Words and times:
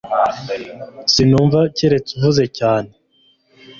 Sinumva 1.13 1.59
keretse 1.77 2.11
uvuze 2.17 2.43
cyane. 2.57 2.91